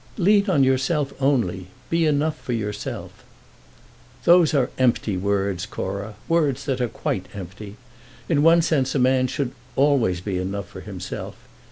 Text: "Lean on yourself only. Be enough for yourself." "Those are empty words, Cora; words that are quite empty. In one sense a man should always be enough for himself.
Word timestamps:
"Lean 0.17 0.49
on 0.49 0.63
yourself 0.63 1.13
only. 1.21 1.67
Be 1.91 2.07
enough 2.07 2.35
for 2.41 2.53
yourself." 2.53 3.23
"Those 4.23 4.51
are 4.55 4.71
empty 4.79 5.15
words, 5.15 5.67
Cora; 5.67 6.15
words 6.27 6.65
that 6.65 6.81
are 6.81 6.89
quite 6.89 7.27
empty. 7.35 7.75
In 8.27 8.41
one 8.41 8.63
sense 8.63 8.95
a 8.95 8.97
man 8.97 9.27
should 9.27 9.51
always 9.75 10.19
be 10.19 10.39
enough 10.39 10.67
for 10.67 10.81
himself. 10.81 11.35